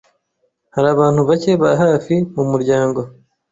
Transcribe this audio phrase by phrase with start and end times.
[0.73, 3.01] Hari abantu bake ba hafi mu muryango,